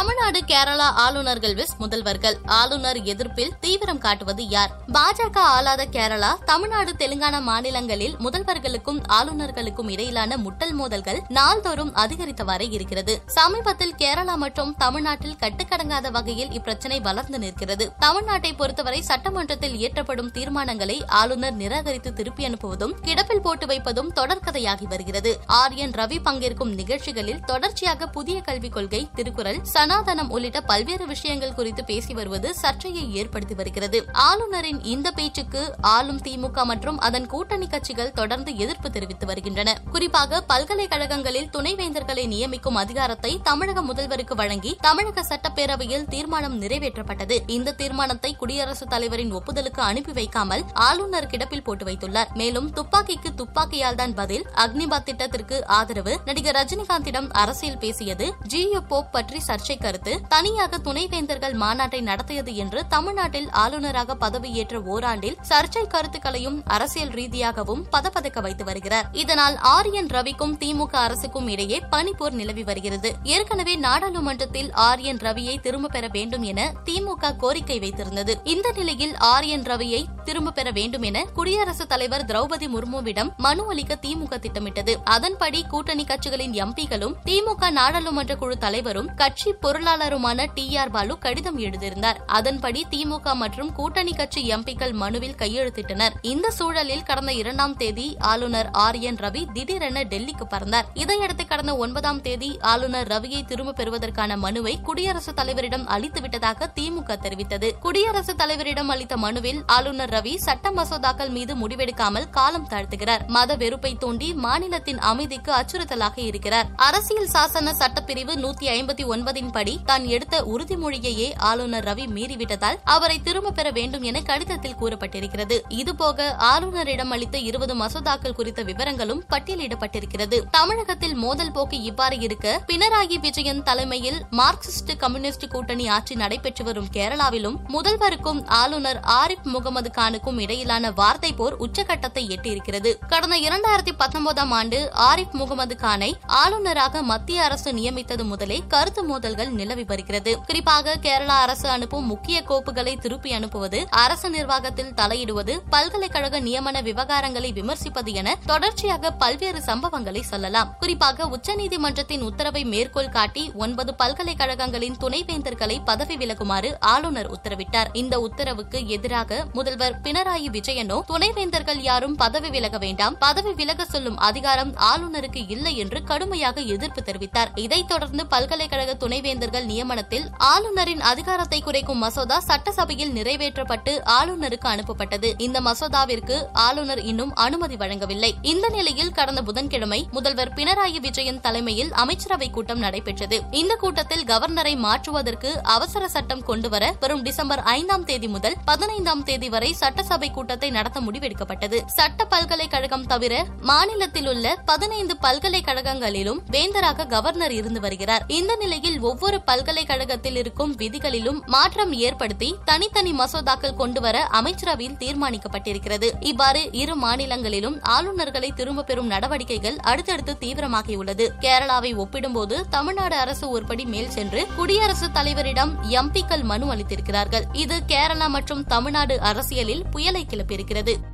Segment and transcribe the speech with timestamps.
[0.00, 2.34] Tamil Nadu Kerala ஆளுநர்கள் vs முதல்வர்கள்.
[2.46, 4.70] ஆளுநர் எதிர்ப்பில் தீவிரம் காட்டுவது யார்?
[4.92, 13.22] பாஜக ஆளாத கேரளா தமிழ்நாடு தெலுங்கானா மாநிலங்களில் முதல்வர்களுக்கும் ஆளுநர்களுக்கும் இடையிலான முட்டல் மோதல்கள் நாள்தோறும் அதிகரித்தவாறே இருக்கிறது.
[13.26, 17.92] சமீபத்தில் கேரளா மற்றும் தமிழ்நாட்டில் கட்டுக்கடங்காத வகையில் இப்பிரச்சினை வளர்ந்து நிற்கிறது.
[18.00, 25.40] தமிழ்நாட்டை பொறுத்தவரை சட்டமன்றத்தில் இயற்றப்படும் தீர்மானங்களை ஆளுநர் நிராகரித்து திருப்பி அனுப்புவதும் கிடப்பில் போட்டு வைப்பதும் தொடர்கதையாகி வருகிறது.
[25.46, 25.72] ஆர்.
[25.72, 25.90] என்.
[25.90, 29.58] ரவி பங்கேற்கும் நிகழ்ச்சிகளில் தொடர்ச்சியாக புதிய கல்விக் கொள்கை திருக்குறள்
[29.90, 34.04] சனாதனம் உள்ளிட்ட பல்வேறு விஷயங்கள் குறித்து பேசி வருவது சர்ச்சையை ஏற்படுத்தி வருகிறது.
[34.12, 39.80] ஆளுநரின் இந்த பேச்சுக்கு ஆளும் திமுக மற்றும் அதன் கூட்டணி கட்சிகள் தொடர்ந்து எதிர்ப்பு தெரிவித்து வருகின்றன.
[39.90, 47.38] குறிப்பாக பல்கலைக்கழகங்களில் துணைவேந்தர்களை நியமிக்கும் அதிகாரத்தை தமிழக முதல்வருக்கு வழங்கி தமிழக சட்டப்பேரவையில் தீர்மானம் நிறைவேற்றப்பட்டது.
[47.46, 52.32] இந்த தீர்மானத்தை குடியரசுத் தலைவரின் ஒப்புதலுக்கு அனுப்பி வைக்காமல் ஆளுநர் கிடப்பில் போட்டு வைத்துள்ளார்.
[52.34, 54.46] மேலும் துப்பாக்கிக்கு துப்பாக்கியால் தான் பதில்.
[54.54, 56.18] அக்னிபாத் திட்டத்திற்கு ஆதரவு.
[56.24, 58.34] நடிகர் ரஜினிகாந்திடம் அரசியல் பேசியது.
[58.46, 65.86] ஜியோ போப் பற்றி சர்ச்சை கருத்து தனியாக துணைவேந்தர்கள் மாநாட்டை நடத்தியது என்று தமிழ்நாட்டில் ஆளுநராக பதவியேற்ற ஓராண்டில் சர்ச்சை
[65.86, 69.08] கருத்துக்களையும் அரசியல் ரீதியாகவும் பதப்பதக்க வைத்து வருகிறார்.
[69.12, 73.14] இதனால் ஆர் என் ரவிக்கும் திமுக அரசுக்கும் இடையே பனிப்போர் நிலவி வருகிறது.
[73.22, 78.34] ஏற்கனவே நாடாளுமன்றத்தில் ஆர் என் ரவியை திரும்ப பெற வேண்டும் என திமுக கோரிக்கை வைத்திருந்தது.
[78.44, 83.98] இந்த நிலையில் ஆர் என் ரவியை திரும்ப பெற வேண்டும் என குடியரசுத் தலைவர் திரௌபதி முர்முவிடம் மனு அளிக்க
[84.02, 84.98] திமுக திட்டமிட்டது.
[85.04, 92.20] அதன்படி கூட்டணி கட்சிகளின் எம்பிகளும் திமுக நாடாளுமன்ற குழு தலைவரும் கட்சி பொருளாளருமான டி ஆர் பாலு கடிதம் எழுதியிருந்தார்.
[92.26, 96.10] அதன்படி திமுக மற்றும் கூட்டணி கட்சி எம்பிக்கள் மனுவில் கையெழுத்திட்டனர்.
[96.22, 100.84] இந்த சூழலில் கடந்த இரண்டாம் தேதி ஆளுநர் ஆர் என் ரவி திடீரென டெல்லிக்கு பறந்தார்.
[100.94, 107.78] இதையடுத்து கடந்த ஒன்பதாம் தேதி ஆளுநர் ரவியை திரும்ப பெறுவதற்கான மனுவை குடியரசுத் தலைவரிடம் அளித்துவிட்டதாக திமுக தெரிவித்தது.
[107.80, 113.26] குடியரசுத் தலைவரிடம் அளித்த மனுவில் ஆளுநர் ரவி சட்ட மசோதாக்கள் மீது முடிவெடுக்காமல் காலம் தாழ்த்துகிறார்.
[113.26, 116.66] மத வெறுப்பை தூண்டி மாநிலத்தின் அமைதிக்கு அச்சுறுத்தலாக இருக்கிறார்.
[116.76, 123.50] அரசியல் சாசன சட்டப்பிரிவு நூத்தி ஐம்பத்தி ஒன்பதின் படி தான் எடுத்த உறுதிமொழியையே ஆளுநர் ரவி மீறிவிட்டதால் அவரை திரும்ப
[123.50, 125.58] பெற வேண்டும் என கடிதத்தில் கூறப்பட்டிருக்கிறது.
[125.68, 130.42] இதுபோக ஆளுநரிடம் அளித்த இருபது மசோதாக்கள் குறித்த விவரங்களும் பட்டியலிடப்பட்டிருக்கிறது.
[130.50, 137.56] தமிழகத்தில் மோதல் போக்கு இவ்வாறு இருக்க பினராயி விஜயன் தலைமையில் மார்க்சிஸ்ட் கம்யூனிஸ்ட் கூட்டணி ஆட்சி நடைபெற்று வரும் கேரளாவிலும்
[137.68, 142.92] முதல்வருக்கும் ஆளுநர் ஆரிப் முகமது கானுக்கும் இடையிலான வார்த்தை போர் உச்சகட்டத்தை எட்டியிருக்கிறது.
[143.08, 149.84] கடந்த இரண்டாயிரத்தி பத்தொன்பதாம் ஆண்டு ஆரிப் முகமது கானை ஆளுநராக மத்திய அரசு நியமித்தது முதலே கருத்து மோதல்கள் நிலவி
[149.84, 150.38] வருகிறது.
[150.38, 158.12] குறிப்பாக கேரளா அரசு அனுப்பும் முக்கிய கோப்புகளை திருப்பி அனுப்புவது அரசு நிர்வாகத்தில் தலையிடுவது பல்கலைக்கழக நியமன விவகாரங்களை விமர்சிப்பது
[158.12, 160.74] என தொடர்ச்சியாக பல்வேறு சம்பவங்களை சொல்லலாம்.
[160.80, 167.86] குறிப்பாக உச்சநீதிமன்றத்தின் உத்தரவை மேற்கோள் காட்டி ஒன்பது பல்கலைக்கழகங்களின் துணைவேந்தர்களை பதவி விலகுமாறு ஆளுநர் உத்தரவிட்டார்.
[167.92, 174.74] இந்த உத்தரவுக்கு எதிராக முதல்வர் பினராயி விஜயனோ துணைவேந்தர்கள் யாரும் பதவி விலக வேண்டாம் பதவி விலக சொல்லும் அதிகாரம்
[174.74, 177.58] ஆளுநருக்கு இல்லை என்று கடுமையாக எதிர்ப்பு தெரிவித்தார்.
[177.58, 178.94] இதைத் தொடர்ந்து பல்கலைக்கழக
[179.30, 185.28] துணைவேந்தர்கள் நியமனத்தில் ஆளுநரின் அதிகாரத்தை குறைக்கும் மசோதா சட்டசபையில் நிறைவேற்றப்பட்டு ஆளுநருக்கு அனுப்பப்பட்டது.
[185.36, 186.36] இந்த மசோதாவிற்கு
[186.66, 188.30] ஆளுநர் இன்னும் அனுமதி வழங்கவில்லை.
[188.52, 193.38] இந்த நிலையில் கடந்த புதன்கிழமை முதல்வர் பினராயி விஜயன் தலைமையில் அமைச்சரவை கூட்டம் நடைபெற்றது.
[193.60, 199.72] இந்த கூட்டத்தில் கவர்னரை மாற்றுவதற்கு அவசர சட்டம் கொண்டுவர வரும் டிசம்பர் ஐந்தாம் தேதி முதல் பதினைந்தாம் தேதி வரை
[199.72, 201.80] சட்டசபை கூட்டத்தை நடத்த முடிவெடுக்கப்பட்டது.
[201.98, 208.24] சட்ட பல்கலைக்கழகம் தவிர மாநிலத்தில் உள்ள பதினைந்து பல்கலைக்கழகங்களிலும் வேந்தராக கவர்னர் இருந்து வருகிறார்.
[208.26, 216.12] இந்த நிலையில் ஒவ்வொரு ஒவ்வொரு பல்கலைக்கழகத்தில் இருக்கும் விதிகளிலும் மாற்றம் ஏற்படுத்தி தனித்தனி மசோதாக்கள் கொண்டுவர அமைச்சரவையில் தீர்மானிக்கப்பட்டிருக்கிறது.
[216.20, 221.28] இவ்வாறு இரு மாநிலங்களிலும் ஆளுநர்களை திரும்ப பெறும் நடவடிக்கைகள் அடுத்தடுத்து தீவிரமாகியுள்ளது.
[221.40, 227.42] கேரளாவை ஒப்பிடும்போது தமிழ்நாடு அரசு ஒருபடி மேல் சென்று குடியரசுத் தலைவரிடம் எம்பிக்கள் மனு அளித்திருக்கிறார்கள்.
[227.52, 231.09] இது கேரளா மற்றும் தமிழ்நாடு அரசியலில் புயலை கிளப்பியிருக்கிறது.